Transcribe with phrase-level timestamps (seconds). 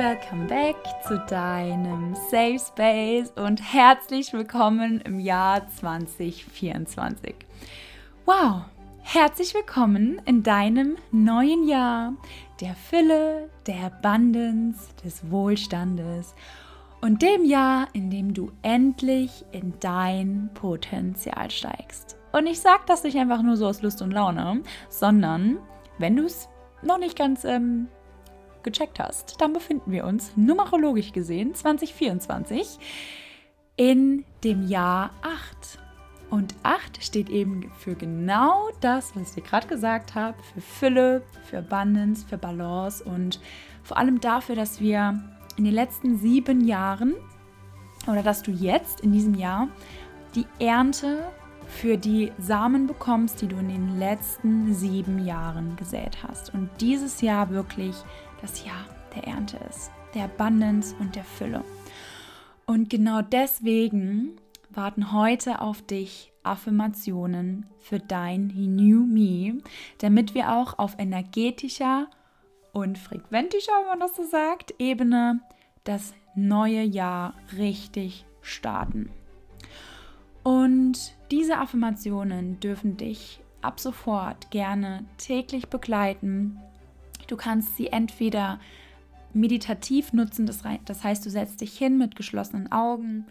[0.00, 0.76] welcome back
[1.06, 7.34] zu deinem Safe Space und herzlich willkommen im Jahr 2024.
[8.24, 8.62] Wow,
[9.02, 12.14] herzlich willkommen in deinem neuen Jahr
[12.62, 16.34] der Fülle, der Abundance, des Wohlstandes
[17.02, 22.16] und dem Jahr, in dem du endlich in dein Potenzial steigst.
[22.32, 25.58] Und ich sage das nicht einfach nur so aus Lust und Laune, sondern
[25.98, 26.48] wenn du es
[26.82, 27.88] noch nicht ganz ähm,
[28.62, 32.78] gecheckt hast, dann befinden wir uns numerologisch gesehen 2024
[33.76, 35.78] in dem Jahr 8.
[36.30, 41.22] Und 8 steht eben für genau das, was ich dir gerade gesagt habe, für Fülle,
[41.44, 43.40] für Abundance, für Balance und
[43.82, 45.20] vor allem dafür, dass wir
[45.56, 47.14] in den letzten sieben Jahren
[48.06, 49.68] oder dass du jetzt in diesem Jahr
[50.34, 51.24] die Ernte
[51.66, 56.52] für die Samen bekommst, die du in den letzten sieben Jahren gesät hast.
[56.52, 57.94] Und dieses Jahr wirklich
[58.40, 61.64] das Jahr der Ernte ist, der Abundance und der Fülle.
[62.66, 64.36] Und genau deswegen
[64.70, 69.62] warten heute auf dich Affirmationen für dein New Me,
[69.98, 72.08] damit wir auch auf energetischer
[72.72, 75.40] und frequentischer, wenn man das so sagt, Ebene
[75.84, 79.10] das neue Jahr richtig starten.
[80.42, 86.58] Und diese Affirmationen dürfen dich ab sofort gerne täglich begleiten.
[87.30, 88.58] Du kannst sie entweder
[89.32, 93.26] meditativ nutzen, das, heißt, du setzt dich hin mit geschlossenen Augen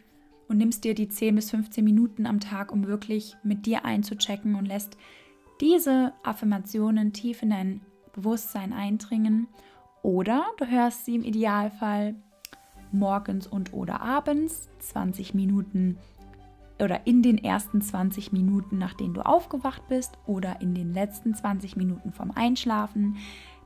[0.47, 4.55] und nimmst dir die 10 bis 15 Minuten am Tag, um wirklich mit dir einzuchecken
[4.55, 4.95] und lässt
[5.59, 7.81] diese Affirmationen tief in dein
[8.13, 9.49] Bewusstsein eindringen.
[10.01, 12.15] Oder du hörst sie im Idealfall
[12.93, 15.97] morgens und oder abends 20 Minuten
[16.81, 21.75] oder in den ersten 20 Minuten, nachdem du aufgewacht bist oder in den letzten 20
[21.75, 23.17] Minuten vom Einschlafen.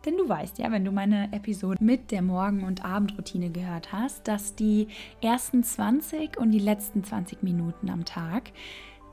[0.06, 4.28] Denn du weißt ja, wenn du meine Episode mit der Morgen- und Abendroutine gehört hast,
[4.28, 4.88] dass die
[5.22, 8.52] ersten 20 und die letzten 20 Minuten am Tag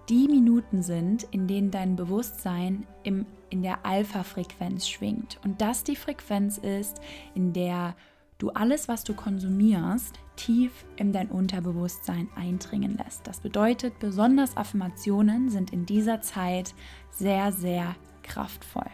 [0.09, 5.39] die Minuten sind, in denen dein Bewusstsein im, in der Alpha-Frequenz schwingt.
[5.45, 7.00] Und das die Frequenz ist,
[7.37, 7.95] in der
[8.39, 13.27] du alles, was du konsumierst, tief in dein Unterbewusstsein eindringen lässt.
[13.27, 16.75] Das bedeutet, besonders Affirmationen sind in dieser Zeit
[17.11, 18.91] sehr, sehr kraftvoll.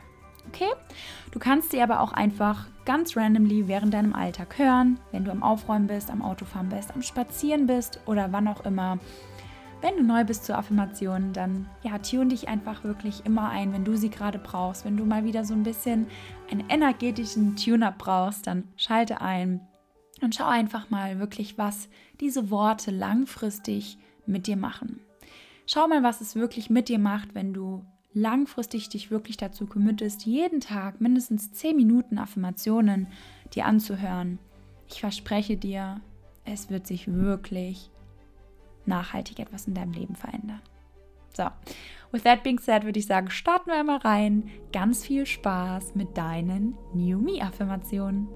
[0.48, 0.70] Okay?
[1.32, 5.42] Du kannst sie aber auch einfach ganz randomly während deinem Alltag hören, wenn du am
[5.42, 8.98] Aufräumen bist, am Autofahren bist, am Spazieren bist oder wann auch immer
[9.82, 13.84] wenn du neu bist zur Affirmation, dann ja, tune dich einfach wirklich immer ein, wenn
[13.84, 14.84] du sie gerade brauchst.
[14.84, 16.06] Wenn du mal wieder so ein bisschen
[16.50, 19.60] einen energetischen Tune-up brauchst, dann schalte ein
[20.22, 21.88] und schau einfach mal wirklich, was
[22.20, 25.00] diese Worte langfristig mit dir machen.
[25.66, 27.84] Schau mal, was es wirklich mit dir macht, wenn du
[28.16, 33.08] langfristig dich wirklich dazu committest, jeden Tag mindestens 10 Minuten Affirmationen
[33.54, 34.38] dir anzuhören.
[34.88, 36.00] Ich verspreche dir,
[36.44, 37.90] es wird sich wirklich
[38.86, 40.62] nachhaltig etwas in deinem Leben verändern.
[41.36, 41.44] So,
[42.10, 44.48] with that being said, würde ich sagen, starten wir einmal rein.
[44.72, 48.28] Ganz viel Spaß mit deinen New Me-Affirmationen.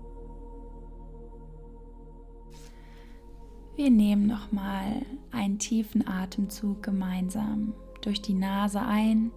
[3.77, 9.31] Wir nehmen nochmal einen tiefen Atemzug gemeinsam durch die Nase ein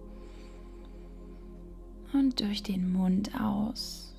[2.14, 4.14] und durch den Mund aus.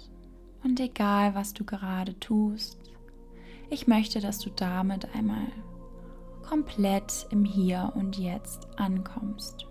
[0.64, 2.78] Und egal, was du gerade tust,
[3.70, 5.48] ich möchte, dass du damit einmal
[6.44, 9.66] komplett im Hier und Jetzt ankommst.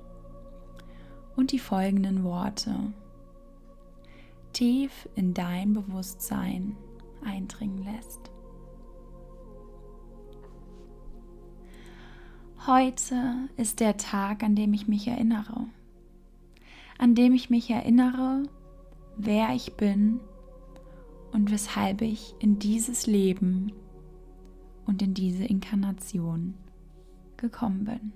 [1.37, 2.93] Und die folgenden Worte
[4.53, 6.77] tief in dein Bewusstsein
[7.25, 8.31] eindringen lässt.
[12.67, 15.67] Heute ist der Tag, an dem ich mich erinnere.
[17.04, 18.44] An dem ich mich erinnere,
[19.19, 20.20] wer ich bin
[21.32, 23.72] und weshalb ich in dieses Leben
[24.87, 26.54] und in diese Inkarnation
[27.37, 28.14] gekommen bin.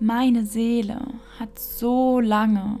[0.00, 1.06] Meine Seele
[1.38, 2.78] hat so lange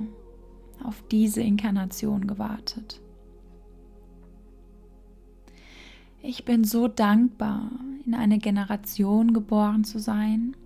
[0.82, 3.02] auf diese Inkarnation gewartet.
[6.22, 7.70] Ich bin so dankbar,
[8.06, 10.56] in eine Generation geboren zu sein,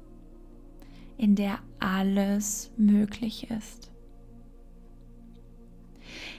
[1.16, 3.90] in der alles möglich ist.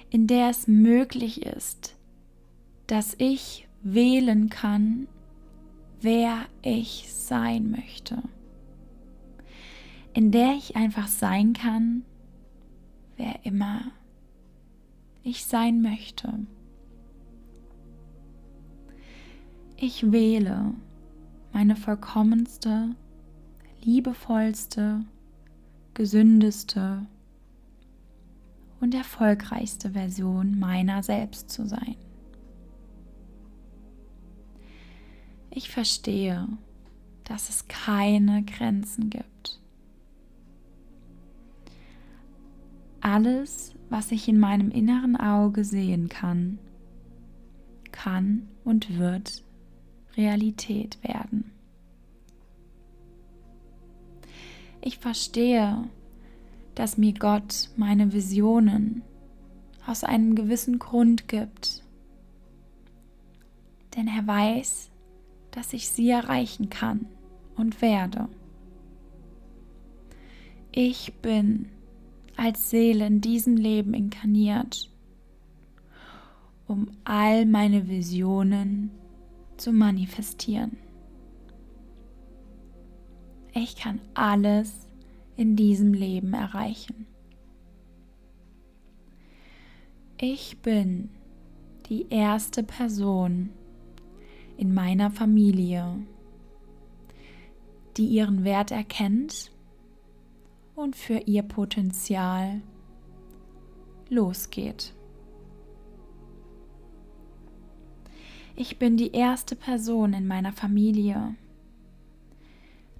[0.10, 1.96] In der es möglich ist,
[2.88, 5.08] dass ich wählen kann,
[6.02, 8.22] wer ich sein möchte.
[10.14, 12.04] In der ich einfach sein kann,
[13.18, 13.92] wer immer
[15.24, 16.46] ich sein möchte.
[19.78, 20.74] Ich wähle
[21.52, 22.96] meine vollkommenste,
[23.84, 25.06] liebevollste,
[25.94, 27.06] gesündeste
[28.80, 31.96] und erfolgreichste Version meiner selbst zu sein.
[35.50, 36.48] Ich verstehe,
[37.24, 39.62] dass es keine Grenzen gibt.
[43.02, 46.58] Alles, was ich in meinem inneren Auge sehen kann,
[47.92, 49.44] kann und wird
[50.18, 51.53] Realität werden.
[54.86, 55.88] Ich verstehe,
[56.76, 59.02] dass mir Gott meine Visionen
[59.88, 61.82] aus einem gewissen Grund gibt.
[63.96, 64.90] Denn er weiß,
[65.52, 67.06] dass ich sie erreichen kann
[67.56, 68.28] und werde.
[70.74, 71.70] Ich bin
[72.36, 74.92] als Seele in diesem Leben inkarniert,
[76.68, 78.92] um all meine Visionen
[79.56, 80.83] zu manifestieren.
[83.54, 84.88] Ich kann alles
[85.38, 87.06] in diesem Leben erreichen.
[90.18, 91.10] Ich bin
[91.88, 93.50] die erste Person
[94.58, 96.00] in meiner Familie,
[97.98, 99.52] die ihren Wert erkennt
[100.76, 102.62] und für ihr Potenzial
[104.10, 104.94] losgeht.
[108.56, 111.36] Ich bin die erste Person in meiner Familie,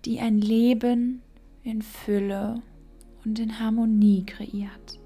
[0.06, 1.22] die ein Leben
[1.64, 2.62] in Fülle
[3.24, 5.00] und in Harmonie kreiert.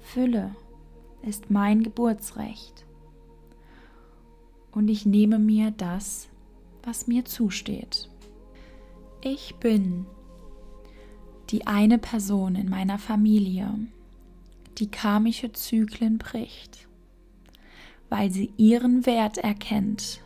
[0.00, 0.54] Fülle
[1.22, 2.86] ist mein Geburtsrecht
[4.72, 6.28] und ich nehme mir das,
[6.82, 8.08] was mir zusteht.
[9.20, 10.06] Ich bin
[11.50, 13.68] die eine Person in meiner Familie,
[14.78, 16.88] die karmische Zyklen bricht,
[18.08, 20.23] weil sie ihren Wert erkennt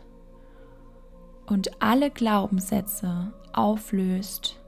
[1.49, 4.59] und alle Glaubenssätze auflöst,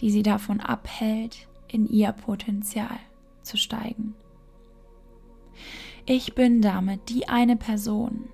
[0.00, 2.98] die sie davon abhält, in ihr Potenzial
[3.42, 4.14] zu steigen.
[6.04, 8.28] Ich bin damit die eine Person,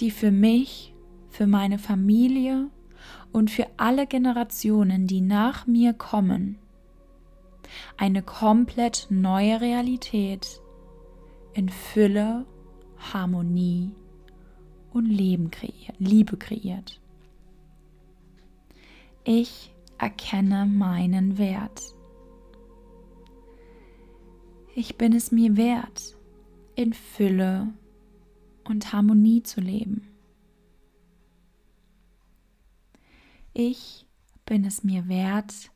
[0.00, 0.94] die für mich,
[1.28, 2.68] für meine Familie
[3.32, 6.58] und für alle Generationen, die nach mir kommen,
[7.96, 10.60] eine komplett neue Realität
[11.52, 12.46] in Fülle,
[13.12, 13.94] Harmonie
[14.98, 17.00] und Leben kreiert, Liebe kreiert.
[19.24, 21.94] Ich erkenne meinen Wert.
[24.74, 26.16] Ich bin es mir wert,
[26.76, 27.72] in Fülle
[28.64, 30.06] und Harmonie zu leben.
[33.52, 34.06] Ich
[34.44, 35.70] bin es mir wert,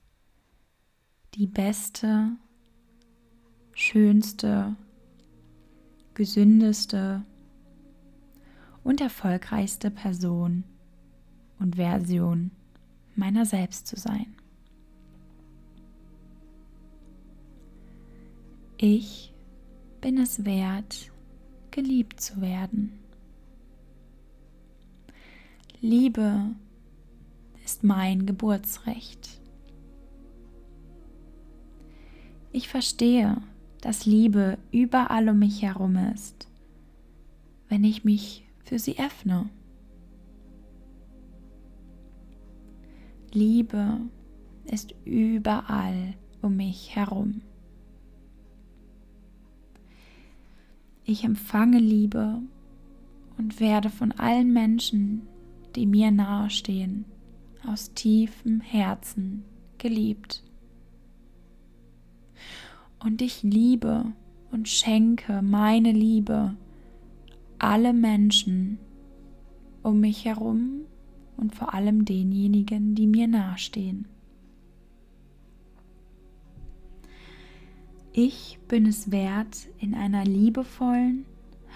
[1.34, 2.36] die beste,
[3.74, 4.76] schönste,
[6.14, 7.24] gesündeste
[8.84, 10.64] und erfolgreichste Person
[11.58, 12.50] und Version
[13.14, 14.34] meiner selbst zu sein.
[18.78, 19.32] Ich
[20.00, 21.12] bin es wert,
[21.70, 22.98] geliebt zu werden.
[25.80, 26.54] Liebe
[27.64, 29.40] ist mein Geburtsrecht.
[32.50, 33.40] Ich verstehe,
[33.80, 36.48] dass Liebe überall um mich herum ist,
[37.68, 39.50] wenn ich mich für sie öffne.
[43.32, 44.00] Liebe
[44.64, 47.42] ist überall um mich herum.
[51.04, 52.40] Ich empfange Liebe
[53.38, 55.26] und werde von allen Menschen,
[55.74, 57.04] die mir nahestehen,
[57.66, 59.44] aus tiefem Herzen
[59.78, 60.42] geliebt.
[63.00, 64.12] Und ich liebe
[64.50, 66.56] und schenke meine Liebe
[67.62, 68.78] alle Menschen
[69.82, 70.82] um mich herum
[71.36, 74.06] und vor allem denjenigen, die mir nahestehen.
[78.12, 81.24] Ich bin es wert, in einer liebevollen,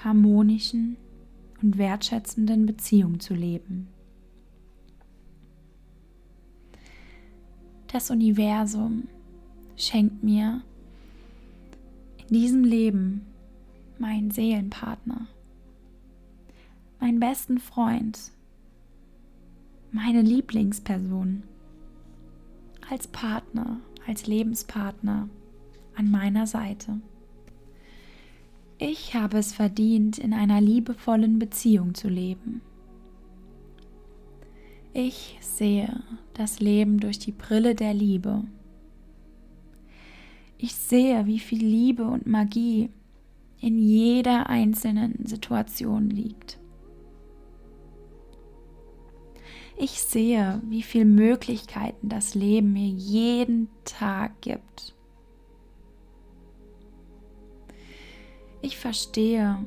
[0.04, 0.96] harmonischen
[1.62, 3.88] und wertschätzenden Beziehung zu leben.
[7.86, 9.04] Das Universum
[9.76, 10.62] schenkt mir
[12.18, 13.22] in diesem Leben
[13.98, 15.28] meinen Seelenpartner,
[17.00, 18.32] meinen besten Freund,
[19.92, 21.42] meine Lieblingsperson
[22.88, 25.28] als Partner, als Lebenspartner
[25.94, 27.00] an meiner Seite.
[28.78, 32.60] Ich habe es verdient, in einer liebevollen Beziehung zu leben.
[34.92, 36.02] Ich sehe
[36.34, 38.44] das Leben durch die Brille der Liebe.
[40.58, 42.90] Ich sehe, wie viel Liebe und Magie
[43.60, 46.58] in jeder einzelnen Situation liegt.
[49.78, 54.94] Ich sehe, wie viele Möglichkeiten das Leben mir jeden Tag gibt.
[58.62, 59.66] Ich verstehe,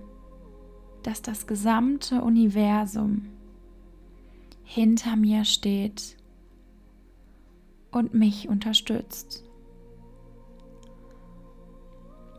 [1.04, 3.30] dass das gesamte Universum
[4.64, 6.18] hinter mir steht
[7.92, 9.44] und mich unterstützt.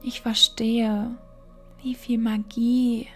[0.02, 1.18] Ich verstehe,
[1.82, 3.06] wie viel Magie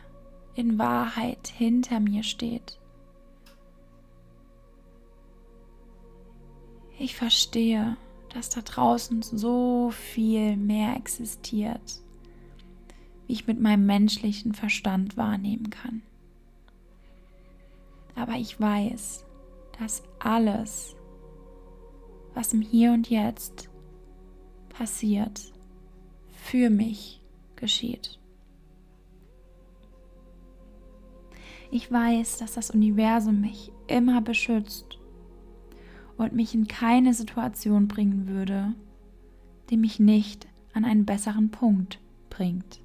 [0.54, 2.78] in Wahrheit hinter mir steht.
[6.98, 7.96] Ich verstehe,
[8.32, 12.00] dass da draußen so viel mehr existiert,
[13.26, 16.02] wie ich mit meinem menschlichen Verstand wahrnehmen kann.
[18.14, 19.24] Aber ich weiß,
[19.78, 20.94] dass alles,
[22.32, 23.68] was im Hier und Jetzt
[24.68, 25.52] passiert,
[26.30, 27.20] für mich
[27.56, 28.18] geschieht.
[31.72, 34.98] Ich weiß, dass das Universum mich immer beschützt
[36.16, 38.74] und mich in keine Situation bringen würde,
[39.70, 42.80] die mich nicht an einen besseren Punkt bringt.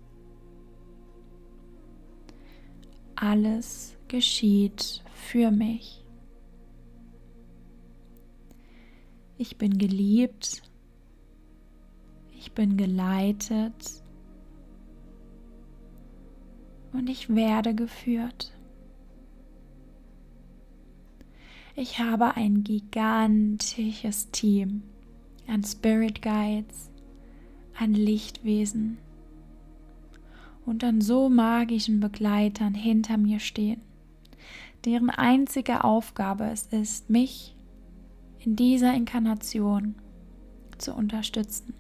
[3.16, 6.06] Alles geschieht für mich.
[9.38, 10.64] Ich bin geliebt,
[12.34, 14.04] ich bin geleitet
[16.94, 18.59] und ich werde geführt.
[21.82, 24.84] Ich habe ein gigantisches Team
[25.48, 26.92] an Spirit Guides,
[27.74, 28.98] an Lichtwesen
[30.66, 33.80] und an so magischen Begleitern hinter mir stehen,
[34.84, 37.56] deren einzige Aufgabe es ist, mich
[38.40, 39.96] in dieser Inkarnation
[40.78, 41.76] zu unterstützen.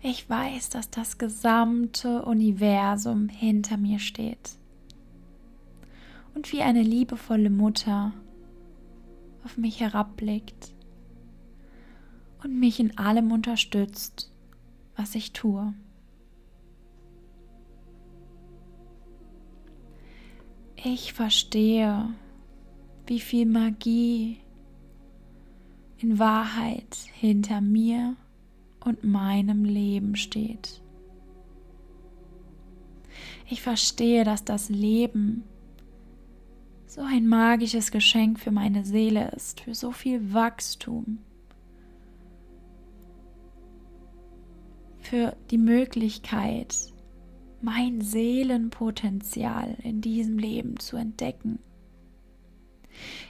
[0.00, 4.58] Ich weiß, dass das gesamte Universum hinter mir steht
[6.38, 8.12] und wie eine liebevolle Mutter
[9.44, 10.72] auf mich herabblickt
[12.44, 14.32] und mich in allem unterstützt,
[14.94, 15.74] was ich tue.
[20.76, 22.08] Ich verstehe,
[23.08, 24.38] wie viel Magie
[25.96, 28.14] in Wahrheit hinter mir
[28.84, 30.82] und meinem Leben steht.
[33.50, 35.42] Ich verstehe, dass das Leben
[36.98, 41.18] so ein magisches Geschenk für meine Seele ist, für so viel Wachstum,
[44.98, 46.92] für die Möglichkeit,
[47.62, 51.60] mein Seelenpotenzial in diesem Leben zu entdecken.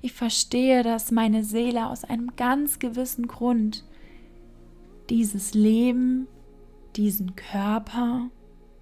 [0.01, 3.85] Ich verstehe, dass meine Seele aus einem ganz gewissen Grund
[5.11, 6.27] dieses Leben,
[6.97, 8.31] diesen Körper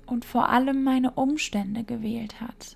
[0.07, 2.76] und vor allem meine Umstände gewählt hat.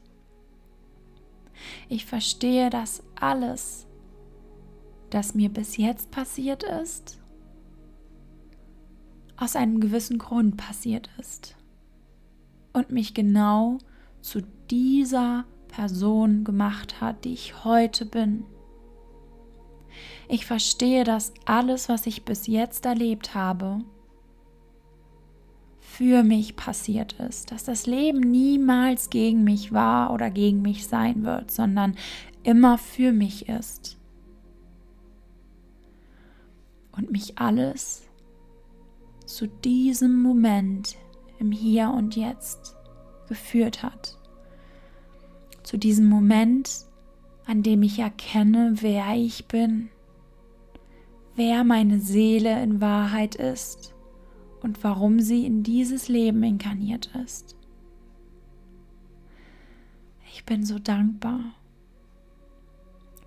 [1.89, 3.87] Ich verstehe, dass alles,
[5.11, 7.19] das mir bis jetzt passiert ist,
[9.37, 11.57] aus einem gewissen Grund passiert ist
[12.73, 13.79] und mich genau
[14.21, 18.45] zu dieser Person gemacht hat, die ich heute bin.
[20.29, 23.81] Ich verstehe, dass alles, was ich bis jetzt erlebt habe,
[25.91, 31.25] für mich passiert ist, dass das Leben niemals gegen mich war oder gegen mich sein
[31.25, 31.97] wird, sondern
[32.43, 33.99] immer für mich ist.
[36.93, 38.03] Und mich alles
[39.27, 40.97] zu diesem Moment
[41.39, 42.77] im Hier und Jetzt
[43.29, 44.17] geführt hat.
[45.65, 46.87] Zu diesem Moment,
[47.47, 49.91] an dem ich erkenne, wer ich bin,
[51.35, 53.95] wer meine Seele in Wahrheit ist
[54.63, 57.57] und warum sie in dieses Leben inkarniert ist.
[60.33, 61.41] Ich bin so dankbar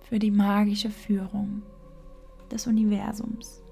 [0.08, 1.62] für die magische Führung
[2.50, 3.62] des Universums.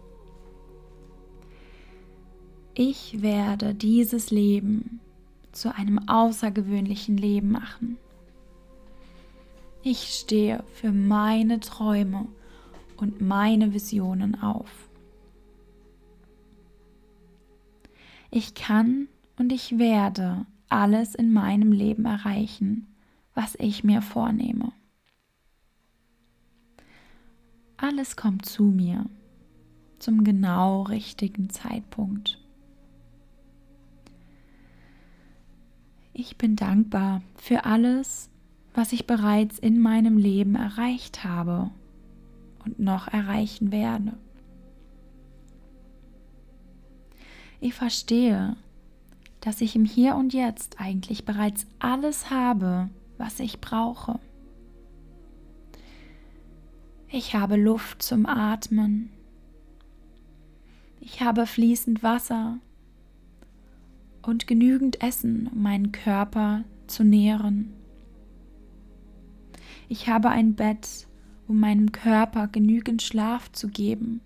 [2.74, 5.00] Ich werde dieses Leben
[5.52, 7.98] zu einem außergewöhnlichen Leben machen.
[9.82, 12.28] Ich stehe für meine Träume
[12.96, 14.88] und meine Visionen auf.
[18.34, 22.86] Ich kann und ich werde alles in meinem Leben erreichen,
[23.34, 24.72] was ich mir vornehme.
[27.76, 29.04] Alles kommt zu mir
[29.98, 32.40] zum genau richtigen Zeitpunkt.
[36.14, 38.30] Ich bin dankbar für alles,
[38.72, 41.70] was ich bereits in meinem Leben erreicht habe
[42.64, 44.14] und noch erreichen werde.
[47.64, 48.56] Ich verstehe,
[49.40, 54.18] dass ich im Hier und Jetzt eigentlich bereits alles habe, was ich brauche.
[57.08, 59.12] Ich habe Luft zum Atmen.
[60.98, 62.58] Ich habe fließend Wasser
[64.22, 67.72] und genügend Essen, um meinen Körper zu nähren.
[69.88, 71.06] Ich habe ein Bett,
[71.46, 74.20] um meinem Körper genügend Schlaf zu geben,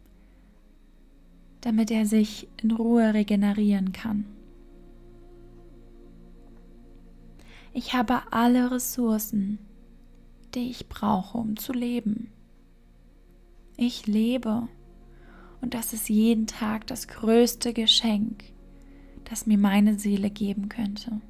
[1.66, 4.24] damit er sich in Ruhe regenerieren kann.
[7.72, 9.58] Ich habe alle Ressourcen,
[10.54, 12.30] die ich brauche, um zu leben.
[13.76, 14.68] Ich lebe
[15.60, 18.44] und das ist jeden Tag das größte Geschenk,
[19.24, 21.20] das mir meine Seele geben könnte.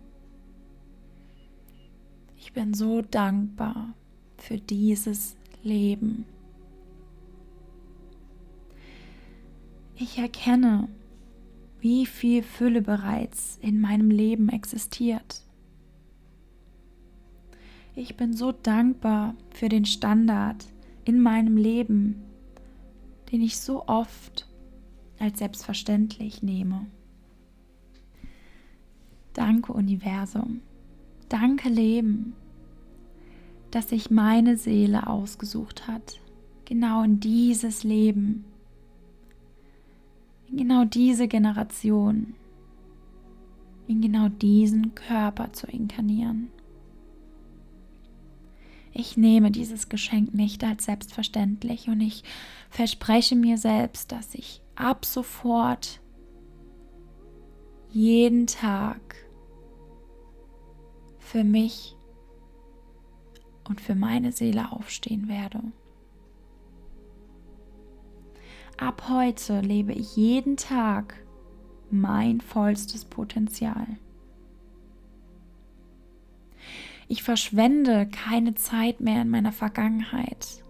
[2.37, 3.95] Ich bin so dankbar
[4.37, 6.27] für dieses Leben.
[9.99, 10.89] Ich erkenne,
[11.81, 15.43] wie viel Fülle bereits in meinem Leben existiert.
[17.95, 20.67] Ich bin so dankbar für den Standard
[21.07, 22.23] in meinem Leben,
[23.33, 24.47] den ich so oft
[25.19, 26.85] als selbstverständlich nehme.
[29.33, 30.61] Danke Universum,
[31.31, 32.35] danke Leben,
[33.71, 36.21] dass sich meine Seele ausgesucht hat,
[36.67, 38.45] genau in dieses Leben,
[40.49, 42.35] in genau diese Generation,
[43.87, 46.51] in genau diesen Körper zu inkarnieren.
[48.93, 52.25] Ich nehme dieses Geschenk nicht als selbstverständlich und ich
[52.71, 56.01] verspreche mir selbst, dass ich ab sofort
[57.91, 59.17] jeden Tag
[61.19, 61.95] für mich
[63.69, 65.61] und für meine Seele aufstehen werde.
[68.79, 71.15] Ab heute lebe ich jeden Tag
[71.91, 73.87] mein vollstes Potenzial.
[77.09, 80.63] Ich verschwende keine Zeit mehr in meiner Vergangenheit.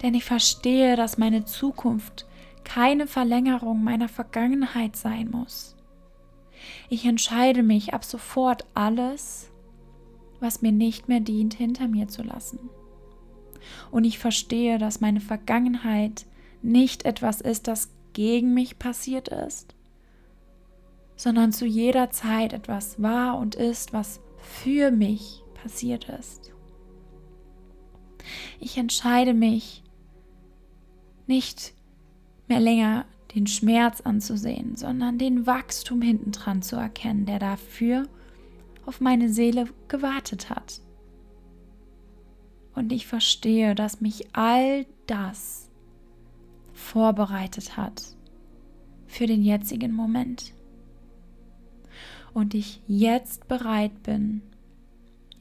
[0.00, 2.26] Denn ich verstehe, dass meine Zukunft
[2.64, 5.76] keine Verlängerung meiner Vergangenheit sein muss.
[6.88, 9.50] Ich entscheide mich ab sofort alles,
[10.40, 12.58] was mir nicht mehr dient, hinter mir zu lassen.
[13.90, 16.24] Und ich verstehe, dass meine Vergangenheit
[16.66, 19.74] nicht etwas ist, das gegen mich passiert ist,
[21.16, 26.52] sondern zu jeder Zeit etwas war und ist, was für mich passiert ist.
[28.60, 29.82] Ich entscheide mich
[31.26, 31.74] nicht
[32.48, 38.08] mehr länger den Schmerz anzusehen, sondern den Wachstum hintendran zu erkennen, der dafür
[38.86, 40.80] auf meine Seele gewartet hat.
[42.74, 45.65] Und ich verstehe, dass mich all das
[46.76, 48.14] vorbereitet hat
[49.06, 50.52] für den jetzigen Moment
[52.34, 54.42] und ich jetzt bereit bin,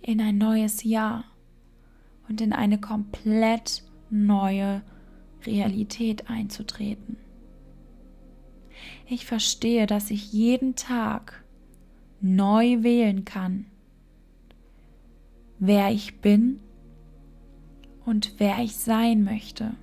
[0.01, 1.25] in ein neues Jahr
[2.29, 4.81] und in eine komplett neue
[5.45, 7.17] Realität einzutreten.
[9.07, 11.43] Ich verstehe, dass ich jeden Tag
[12.21, 13.65] neu wählen kann,
[15.59, 16.59] wer ich bin
[18.05, 19.75] und wer ich sein möchte.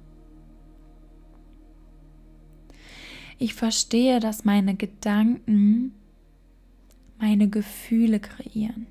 [3.43, 5.95] Ich verstehe, dass meine Gedanken
[7.19, 8.87] meine Gefühle kreieren.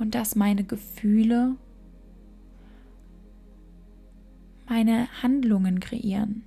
[0.00, 1.54] Und dass meine Gefühle
[4.68, 6.42] meine Handlungen kreieren.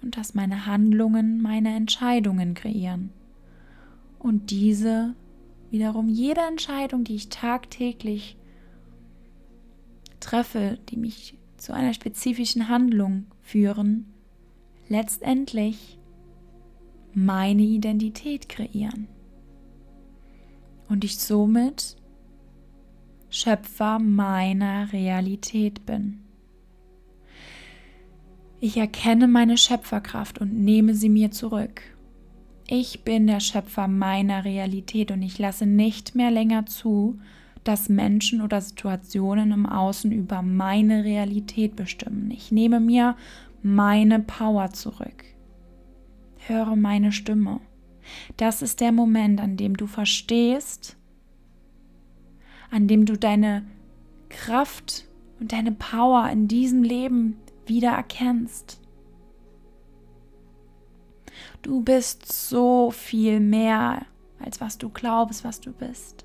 [0.00, 3.10] Und dass meine Handlungen meine Entscheidungen kreieren.
[4.18, 5.14] Und diese
[5.70, 8.38] wiederum jede Entscheidung, die ich tagtäglich
[10.20, 14.06] treffe, die mich zu einer spezifischen Handlung führen,
[14.88, 15.97] letztendlich
[17.24, 19.08] meine Identität kreieren
[20.88, 21.96] und ich somit
[23.30, 26.20] Schöpfer meiner Realität bin.
[28.60, 31.82] Ich erkenne meine Schöpferkraft und nehme sie mir zurück.
[32.66, 37.18] Ich bin der Schöpfer meiner Realität und ich lasse nicht mehr länger zu,
[37.64, 42.30] dass Menschen oder Situationen im Außen über meine Realität bestimmen.
[42.30, 43.16] Ich nehme mir
[43.62, 45.24] meine Power zurück.
[46.48, 47.60] Höre meine Stimme.
[48.38, 50.96] Das ist der Moment, an dem du verstehst,
[52.70, 53.66] an dem du deine
[54.30, 55.06] Kraft
[55.40, 58.80] und deine Power in diesem Leben wieder erkennst.
[61.60, 64.06] Du bist so viel mehr,
[64.38, 66.24] als was du glaubst, was du bist.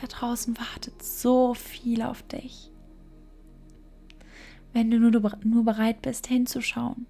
[0.00, 2.70] Da draußen wartet so viel auf dich.
[4.72, 5.10] Wenn du nur,
[5.44, 7.04] nur bereit bist, hinzuschauen.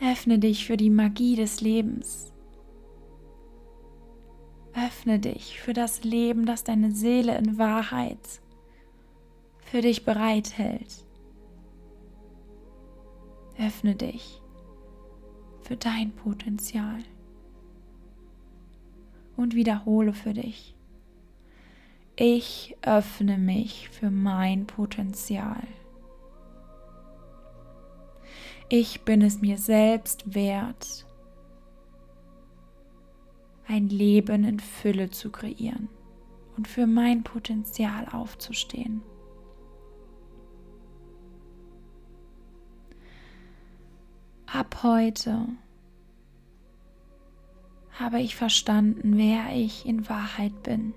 [0.00, 2.32] Öffne dich für die Magie des Lebens.
[4.74, 8.18] Öffne dich für das Leben, das deine Seele in Wahrheit
[9.62, 11.04] für dich bereithält.
[13.58, 14.42] Öffne dich
[15.62, 17.02] für dein Potenzial.
[19.36, 20.74] Und wiederhole für dich.
[22.16, 25.62] Ich öffne mich für mein Potenzial.
[28.68, 31.06] Ich bin es mir selbst wert,
[33.68, 35.88] ein Leben in Fülle zu kreieren
[36.56, 39.02] und für mein Potenzial aufzustehen.
[44.46, 45.46] Ab heute
[47.92, 50.92] habe ich verstanden, wer ich in Wahrheit bin.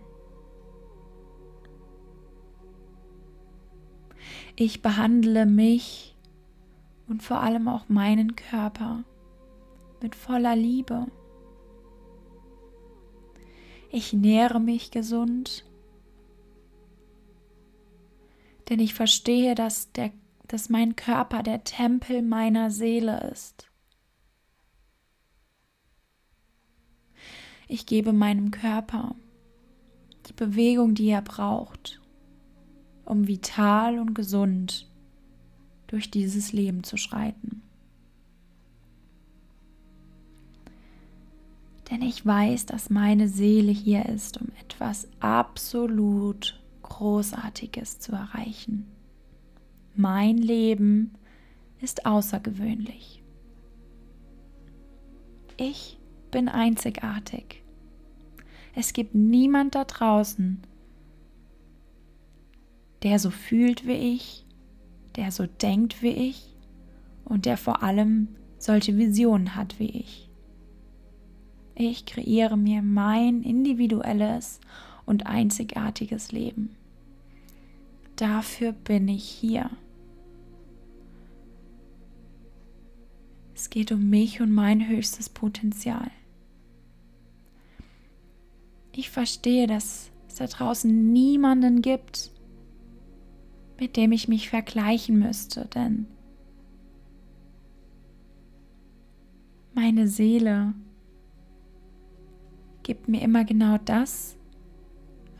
[4.56, 6.16] Ich behandle mich
[7.10, 9.04] und vor allem auch meinen Körper
[10.02, 11.08] mit voller Liebe.
[13.92, 15.66] Ich nähre mich gesund,
[18.70, 20.12] denn ich verstehe, dass, der,
[20.48, 23.68] dass mein Körper der Tempel meiner Seele ist.
[27.68, 29.16] Ich gebe meinem Körper
[30.28, 32.00] die Bewegung, die er braucht,
[33.06, 34.89] um vital und gesund
[35.90, 37.62] durch dieses Leben zu schreiten.
[41.90, 48.86] Denn ich weiß, dass meine Seele hier ist, um etwas absolut Großartiges zu erreichen.
[49.96, 51.16] Mein Leben
[51.82, 53.24] ist außergewöhnlich.
[55.58, 55.98] Ich
[56.30, 57.64] bin einzigartig.
[58.76, 60.62] Es gibt niemand da draußen,
[63.02, 64.46] der so fühlt wie ich,
[65.20, 66.56] der so denkt wie ich
[67.26, 70.30] und der vor allem solche Visionen hat wie ich.
[71.76, 74.62] Ich kreiere mir mein individuelles
[75.06, 76.74] und einzigartiges Leben.
[78.16, 79.70] Dafür bin ich hier.
[83.54, 86.12] Es geht um mich und mein höchstes Potenzial.
[88.94, 92.32] Ich verstehe, dass es da draußen niemanden gibt,
[93.80, 96.06] mit dem ich mich vergleichen müsste, denn
[99.74, 100.74] meine Seele
[102.84, 104.36] gibt mir immer genau das,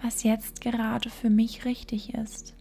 [0.02, 2.56] was jetzt gerade für mich richtig ist.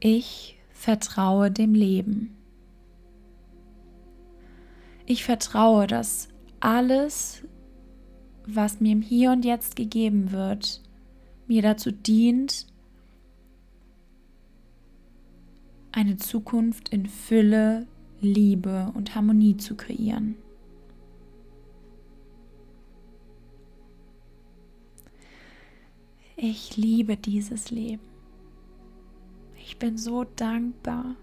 [0.00, 2.36] Ich vertraue dem Leben.
[5.06, 6.28] Ich vertraue, dass
[6.60, 7.42] alles,
[8.46, 10.82] was mir im Hier und Jetzt gegeben wird,
[11.46, 12.66] mir dazu dient,
[15.94, 17.86] eine Zukunft in Fülle,
[18.20, 20.34] Liebe und Harmonie zu kreieren.
[26.36, 28.02] Ich liebe dieses Leben.
[29.56, 31.14] Ich bin so dankbar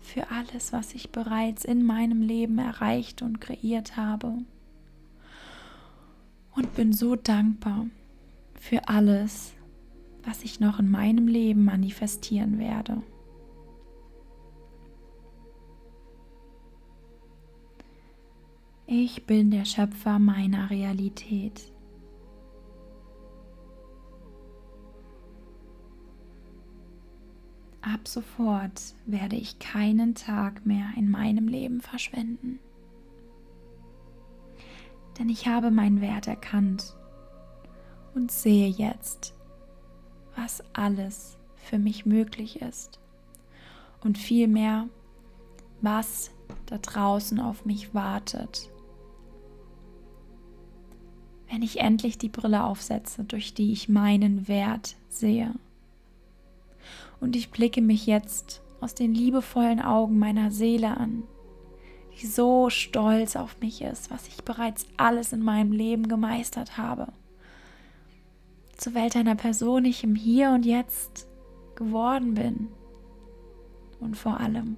[0.00, 4.38] für alles, was ich bereits in meinem Leben erreicht und kreiert habe.
[6.54, 7.86] Und bin so dankbar
[8.58, 9.52] für alles,
[10.24, 13.02] was ich noch in meinem Leben manifestieren werde.
[18.88, 21.72] Ich bin der Schöpfer meiner Realität.
[27.82, 32.60] Ab sofort werde ich keinen Tag mehr in meinem Leben verschwenden.
[35.18, 36.96] Denn ich habe meinen Wert erkannt
[38.14, 39.34] und sehe jetzt,
[40.36, 43.00] was alles für mich möglich ist
[44.04, 44.88] und vielmehr,
[45.80, 46.30] was
[46.66, 48.70] da draußen auf mich wartet
[51.50, 55.54] wenn ich endlich die Brille aufsetze, durch die ich meinen Wert sehe.
[57.20, 61.22] Und ich blicke mich jetzt aus den liebevollen Augen meiner Seele an,
[62.20, 67.08] die so stolz auf mich ist, was ich bereits alles in meinem Leben gemeistert habe.
[68.76, 71.26] Zur Welt einer Person ich im Hier und Jetzt
[71.76, 72.68] geworden bin.
[74.00, 74.76] Und vor allem,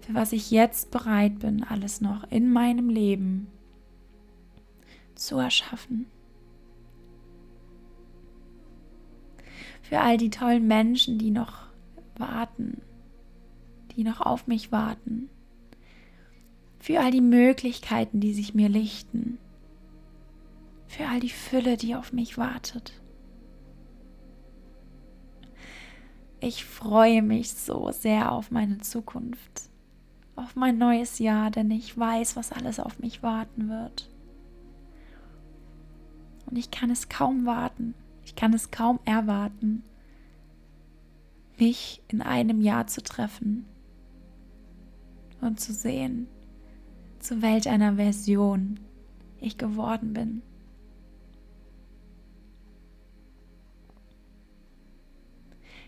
[0.00, 3.46] für was ich jetzt bereit bin, alles noch in meinem Leben
[5.18, 6.06] zu erschaffen.
[9.82, 11.66] Für all die tollen Menschen, die noch
[12.16, 12.82] warten,
[13.96, 15.30] die noch auf mich warten.
[16.78, 19.38] Für all die Möglichkeiten, die sich mir lichten.
[20.86, 22.92] Für all die Fülle, die auf mich wartet.
[26.40, 29.70] Ich freue mich so sehr auf meine Zukunft,
[30.36, 34.08] auf mein neues Jahr, denn ich weiß, was alles auf mich warten wird.
[36.50, 37.94] Und ich kann es kaum warten.
[38.24, 39.82] Ich kann es kaum erwarten,
[41.58, 43.64] mich in einem Jahr zu treffen
[45.40, 46.26] und zu sehen,
[47.18, 48.80] zu welch einer Version
[49.40, 50.42] ich geworden bin.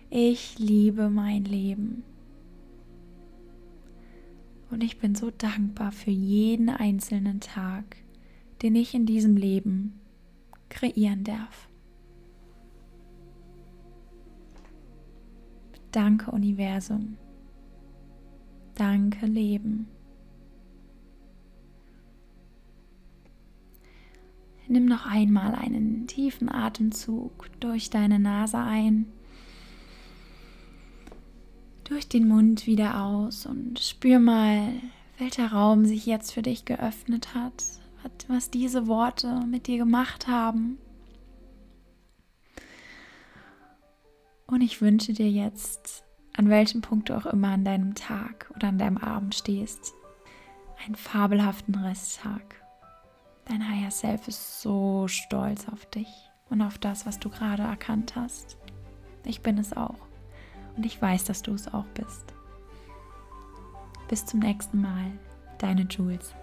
[0.09, 2.03] Ich liebe mein Leben.
[4.70, 7.96] Und ich bin so dankbar für jeden einzelnen Tag,
[8.62, 9.99] den ich in diesem Leben
[10.70, 11.68] kreieren darf.
[15.92, 17.18] Danke Universum.
[18.76, 19.88] Danke Leben.
[24.68, 29.06] Nimm noch einmal einen tiefen Atemzug durch deine Nase ein
[31.90, 34.72] durch den Mund wieder aus und spür mal,
[35.18, 37.35] welcher Raum sich jetzt für dich geöffnet
[38.02, 40.78] hat, was diese Worte mit dir gemacht haben.
[44.46, 46.04] Und ich wünsche dir jetzt,
[46.36, 49.94] an welchem Punkt du auch immer an deinem Tag oder an deinem Abend stehst,
[50.84, 52.56] einen fabelhaften Resttag.
[53.44, 56.08] Dein Higher Self ist so stolz auf dich
[56.48, 58.58] und auf das, was du gerade erkannt hast.
[59.24, 59.98] Ich bin es auch.
[60.76, 62.32] Und ich weiß, dass du es auch bist.
[64.08, 65.12] Bis zum nächsten Mal,
[65.58, 66.34] deine Jules.